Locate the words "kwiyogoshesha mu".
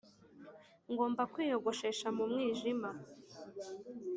1.33-2.23